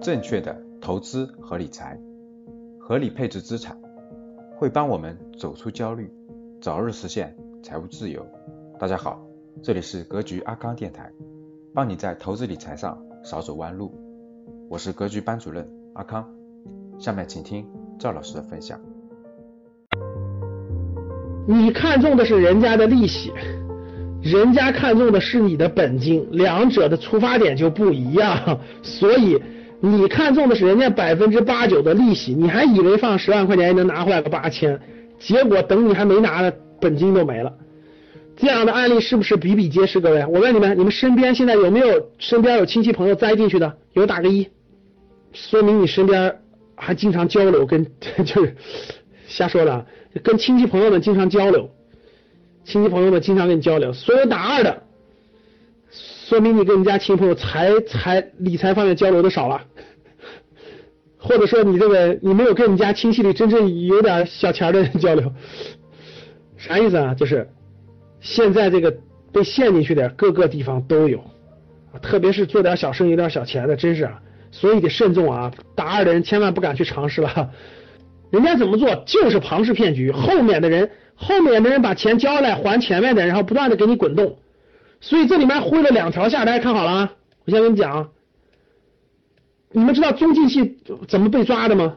[0.00, 1.98] 正确的投资和理财，
[2.78, 3.76] 合理配置资产，
[4.56, 6.08] 会帮我们走出焦虑，
[6.60, 7.34] 早日实现
[7.64, 8.24] 财务自由。
[8.78, 9.20] 大家好，
[9.60, 11.10] 这里是格局阿康电台，
[11.74, 13.92] 帮你在投资理财上少走弯路。
[14.70, 16.24] 我是格局班主任阿康，
[16.96, 17.66] 下面请听
[17.98, 18.80] 赵老师的分享。
[21.48, 23.32] 你看中的是人家的利息，
[24.22, 29.42] 人家看中的是你的本金，两者的出发点就不一样，所以。
[29.80, 34.80] 你看中的是人家百分之八九的利息，你还以为放十万块钱能拿回来个八千，
[35.20, 37.52] 结果等你还没拿呢，本金都没了。
[38.36, 40.00] 这样的案例是不是比比皆是？
[40.00, 43.72] 各位，我问你们，你们身边现在有没有身边有亲戚朋友栽进去的？
[43.92, 44.48] 有打个一，
[45.32, 46.38] 说明你身边
[46.74, 47.84] 还经常交流，跟
[48.24, 48.56] 就是
[49.26, 49.86] 瞎说的，
[50.22, 51.70] 跟亲戚朋友们经常交流，
[52.64, 53.92] 亲戚朋友们经常跟你交流。
[53.92, 54.82] 所有打二的。
[56.28, 59.62] 说明你跟你家亲朋友财财理财方面交流的少了，
[61.16, 65.32] 或者说你这个你没有跟你家亲戚里真正有点小钱的人交流，
[66.58, 67.14] 啥意思啊？
[67.14, 67.48] 就是
[68.20, 68.94] 现在这个
[69.32, 71.24] 被陷进去的各个地方都有，
[72.02, 75.50] 特别是做点小生意有点小钱的，真是啊，所以得慎重啊！
[75.74, 77.50] 打二的人千万不敢去尝试了，
[78.30, 84.36] 人家怎么做就是庞氏骗局，后面的人后面的人把钱交来还前面的，然后不断的给你滚动。
[85.00, 87.12] 所以这里面挥了两条线，大家看好了啊！
[87.44, 88.10] 我先跟你讲，
[89.70, 91.96] 你们知道中进器怎么被抓的吗？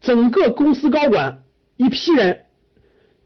[0.00, 1.42] 整个公司高管
[1.76, 2.40] 一批人，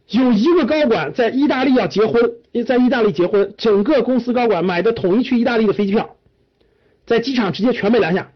[0.09, 2.33] 有一个高管在意大利要结婚，
[2.67, 6.17] 在意大利结婚，整个公司高管买的统一去意大利的飞机票，
[7.05, 8.31] 在机场直接全被拦下。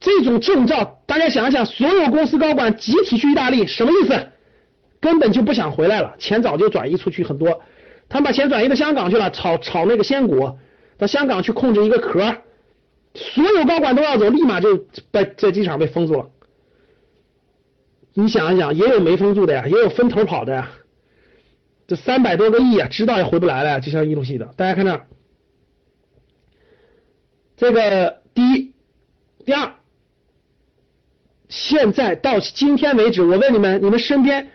[0.00, 4.28] 这种证照，大家想一想，所有公司高管集体去意大利，什么意思？
[5.00, 7.62] 根本就不想回来了，钱早就转移出去很多。
[8.14, 10.56] 他们把钱转移到香港去了，炒炒那个仙股，
[10.96, 12.20] 到香港去控制一个壳，
[13.12, 16.30] 所有高管都要走，立马就在在机场被封住了。
[18.12, 20.70] 你想一想，也有没封住的呀，也有分头跑的呀。
[21.88, 24.44] 这三百多个亿啊，知道也回不来了，就像一路系的。
[24.56, 25.00] 大家看这，
[27.56, 28.74] 这个第一，
[29.44, 29.72] 第二，
[31.48, 34.52] 现在到今天为止，我问你们，你们身边，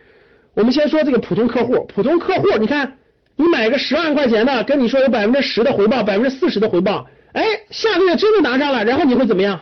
[0.53, 2.95] 我们先说这个普通客户，普通客户，你看。
[3.39, 9.61] 你买个十万块钱的，跟你说有百分之十的回报，百分之四十的回报，哎，下个月真的拿上了，然后你会怎么样？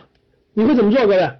[0.52, 1.30] 你会怎么做，各位？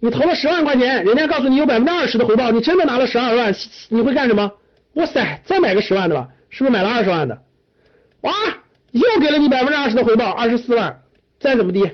[0.00, 3.54] 你投了十万块钱，人家告诉你有百分之二十的回报，你真的拿了十二万，
[3.90, 4.50] 你会干什么？
[4.94, 7.42] 哇塞，再买个十万的吧，是不是买了二十万的？
[8.22, 8.32] 哇，
[8.92, 11.02] 又给了你百分之二十的回报，二十四万，
[11.38, 11.90] 再怎么地，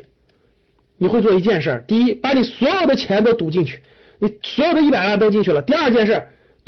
[0.97, 3.81] 你会做一件事儿，第一，把你所有的钱都赌进去，
[4.21, 5.61] 你所有的一百万都进去了。
[5.61, 6.23] 第二件事。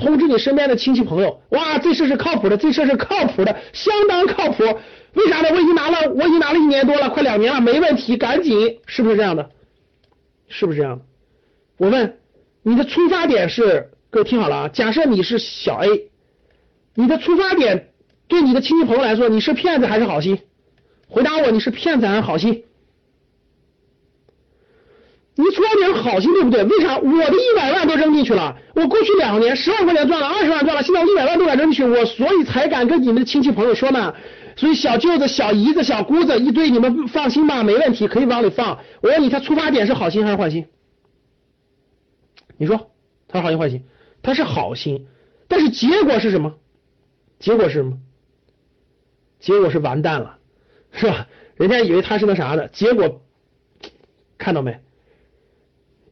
[0.04, 4.62] 通知你身边的亲戚朋友，哇，这事是靠谱的，这事是靠谱的，相当靠谱。
[5.14, 5.48] 为啥呢？
[5.52, 9.50] 我已经拿了，我已经拿了一年多了，快两年了，没问题，赶紧，是不是这样的？
[10.48, 11.00] 是不是这样？
[11.76, 12.18] 我问
[12.62, 16.10] 你的出发点是，各位听好了啊，假设你是小 A，
[16.94, 17.90] 你的出发点
[18.28, 20.38] 对你的亲戚朋友来说，你是骗子还是好心？
[21.08, 22.64] 回答我，你是骗子还是好心？
[25.36, 26.62] 你出发点好心对不对？
[26.64, 28.56] 为啥我的一百万都扔进去了？
[28.74, 34.14] 我过去两年十万块钱赚了，二十万赚了，现在我一百万都敢扔进去，我所以才敢跟你们的亲戚朋友说呢。
[34.56, 38.78] 所以小舅子、小姨子、小姑子一堆，你们放心吧，没问题，可以往里放。
[39.02, 40.66] 我问你，他出发点是好心还是坏心？
[42.56, 42.92] 你说
[43.26, 43.82] 他是好心坏心？
[44.22, 45.08] 他是好心，
[45.48, 46.54] 但是结果是什么？
[47.40, 47.98] 结果是什么？
[49.40, 50.38] 结果是完蛋了，
[50.92, 51.26] 是吧？
[51.56, 53.20] 人家以为他是那啥的，结果
[54.38, 54.78] 看到没？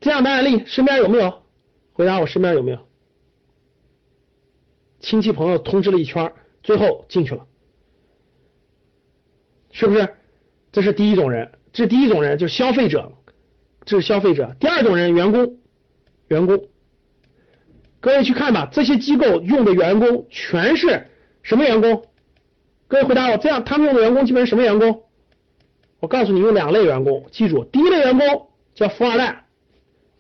[0.02, 1.42] 这样的案例身边有没有？
[1.94, 2.78] 回答我身边有没有？
[4.98, 6.32] 亲戚朋友通知了一圈，
[6.62, 7.46] 最后进去了，
[9.70, 10.08] 是不是？
[10.72, 13.12] 这是第一种人，这是第一种人，就是消费者，
[13.84, 14.56] 这是消费者。
[14.58, 15.58] 第二种人，员工，
[16.26, 16.68] 员工。
[18.00, 21.06] 各位去看吧，这些机构用的员工全是
[21.42, 22.06] 什么员工？
[22.88, 25.04] 各位回答我，这样他们用的员工基本是什么员工？
[26.00, 29.41] 我告诉你，用两类员工，记住，第一类员工叫富二代。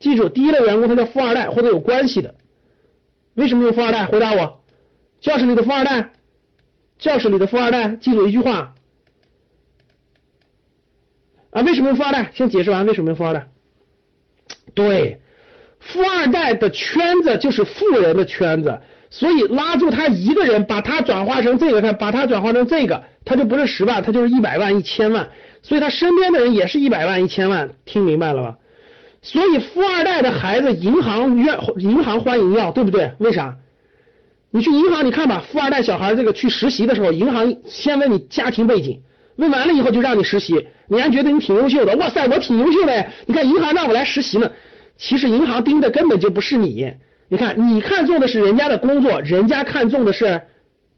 [0.02, 2.34] 记住，第一类员工他叫富二代或者有关系的。
[3.34, 4.04] 为什么用富二代？
[4.06, 4.60] 回答我，
[5.20, 6.10] 教室里的富二代，
[6.98, 7.96] 教室里的富二代。
[7.96, 8.74] 记住一句话
[11.50, 12.32] 啊，为什么用富二代？
[12.34, 13.46] 先解释完为什么用富二代。
[14.74, 15.20] 对，
[15.78, 25.28] 富二代的圈子就是富人的圈子，所以拉住他一个人，把他转化成这个，看，把他转化成这个，他就不是十万，他就是一百万、一千万，
[25.62, 28.58] 所以他身边的人也是一百万、一千万，听明白了吧？
[29.22, 33.12] 所以富二代的孩子，银行愿银行欢迎要，对不对？
[33.18, 33.56] 为啥？
[34.50, 39.00] 你去银行，你看吧，富二代小孩这个去实习的时候，银行先问你家庭背景，
[39.36, 40.66] 问完了以后就让你实习。
[40.88, 44.50] 你还觉得你挺优秀的，哇塞，我挺优秀的，你看银行让我来实习呢。
[44.98, 46.92] 其实银行盯的根本就不是你，
[47.28, 50.42] 你看你看中的是人家的工作，人家看中的是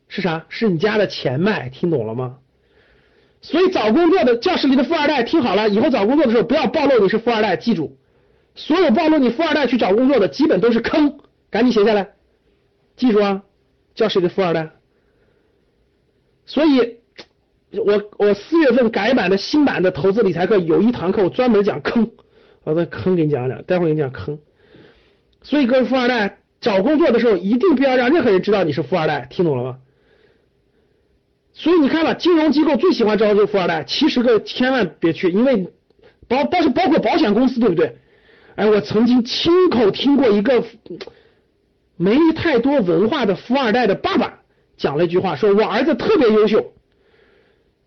[0.08, 0.46] 是啥？
[0.48, 2.36] 是你家的钱脉，听懂了吗？
[3.42, 7.96] 所以找工作的教室里的富二代，听好了，以后找工作的时候不要暴露你是富二代，记住，
[8.54, 11.18] 所有暴露你富二代去找工作的基本都是坑，
[11.50, 12.10] 赶紧写下来，
[12.96, 13.42] 记住啊，
[13.94, 14.70] 叫谁的富二代。
[16.46, 16.98] 所以，
[17.72, 22.10] 我我四月份改版的新版的投资理财课有一堂课我专门讲坑，
[22.62, 24.38] 我把坑给你讲讲，待会儿给你讲坑。
[25.42, 29.78] 所以各位富二代找工作的时候一定不要让任何人知道你是富二代，听懂了吗？
[31.54, 35.72] 所以你看吧，金融机构最喜欢招这富二代，其实个千万别去，因为
[36.28, 37.96] 包包是包括保险公司，对不对？
[38.56, 40.62] 哎，我曾经亲口听过一个
[41.96, 44.40] 没太多文化的富二代的爸爸
[44.76, 46.72] 讲了一句话，说我儿子特别优秀，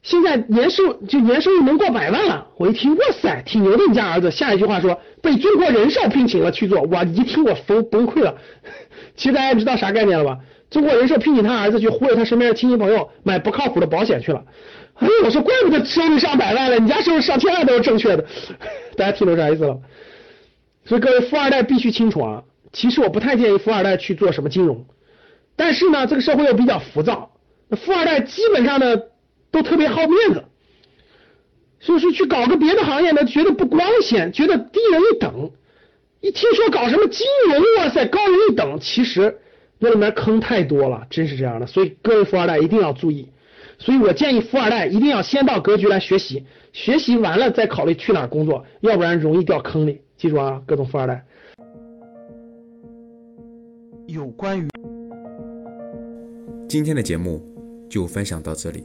[0.01, 2.47] 现在年收就年收入能过百万了。
[2.57, 4.31] 我一听，哇塞，挺牛的，你家儿子。
[4.31, 8.35] 下一句话说被中国人寿聘请了去做，我，一听我崩崩溃了。
[9.15, 10.37] 其实大家知道啥概念了吧？
[10.69, 14.43] 中国人寿聘请他儿子去忽悠他身边的亲戚朋友买不靠谱的保险去了。
[14.95, 18.25] 哎，我说怪不得收入上百万了，你家收入上千万都是正确的。
[18.97, 19.77] 大家听懂啥意思了？
[20.87, 22.43] 所以各位富二代必须清楚啊。
[22.73, 24.85] 其实我不太建议富二代去做什么金融，
[25.55, 27.31] 但是呢，这个社会又比较浮躁，
[27.71, 28.97] 富二代基本上呢
[29.51, 30.43] 都特别好面子，
[31.79, 35.51] 所以说去搞个别的行业呢，觉得不光鲜，觉得低人一等。
[36.19, 39.37] 一听说搞什么金融，哇塞，高人一等，其实。
[39.79, 43.29] 那里面坑太多了，真是这样的，所以各位富二代一定要注意。
[43.77, 50.01] 所以我建议富二代一定要先到格局来学习，学习完了再考虑去哪儿工作，要不然容易掉坑里。
[50.17, 51.23] 记住啊，各种富二代。
[54.07, 54.67] 有关于
[56.67, 57.39] 今天的节目
[57.87, 58.83] 就分享到这里，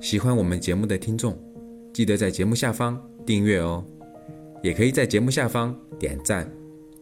[0.00, 1.38] 喜欢我们节目的听众，
[1.92, 3.84] 记得在节目下方订阅哦，
[4.60, 6.50] 也可以在节目下方点赞、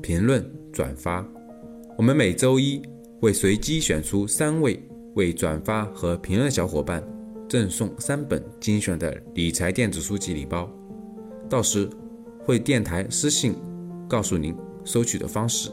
[0.03, 1.27] 评论、转发。
[1.97, 2.83] 我们每周一
[3.19, 4.79] 会随机选出三位
[5.15, 7.03] 为转发和评论的小伙伴，
[7.49, 10.71] 赠送三本精选的理财电子书籍礼包。
[11.49, 11.89] 到时
[12.45, 13.55] 会电台私信
[14.09, 14.55] 告诉您
[14.85, 15.71] 收取的方式。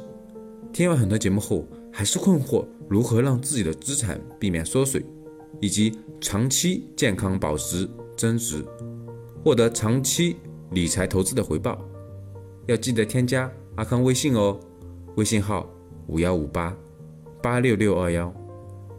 [0.72, 5.06] 听完很多节目后，还是困惑如何让自己的资产避免缩水，
[5.60, 8.64] 以及长期健康保值增值，
[9.44, 10.36] 获得长期
[10.72, 11.80] 理财投资的回报？
[12.68, 14.60] 要记得添加阿康微信哦，
[15.16, 15.70] 微信号。
[16.08, 16.76] 五幺五八
[17.40, 18.34] 八六六二幺，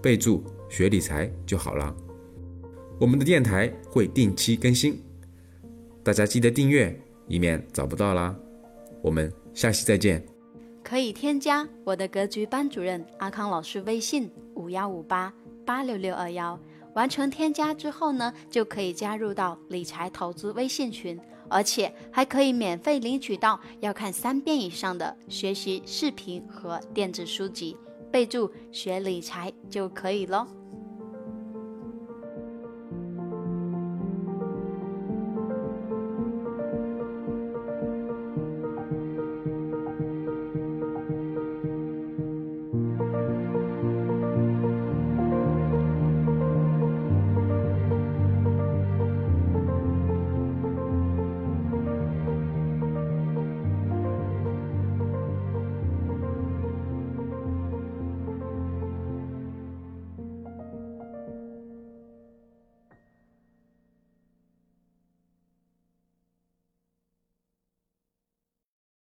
[0.00, 1.92] 备注学理财就好了。
[3.00, 5.02] 我们的电台会定期更新，
[6.04, 6.96] 大家记得订阅，
[7.30, 8.36] 以免找不到啦。
[9.00, 10.22] 我们下期再见。
[10.82, 15.32] 可以添加我的格局班主任阿康老师微信五幺五八
[15.64, 16.58] 八六六二幺，
[16.94, 21.18] 完成添加之后呢，就可以加入到理财投资微信群。
[21.52, 27.76] 而且还可以免费领取到要看三遍以上的学习视频和电子书籍，
[28.12, 30.46] 备注学理财就可以了。